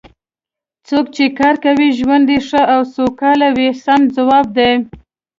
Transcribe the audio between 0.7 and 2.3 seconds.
څوک چې کار کوي ژوند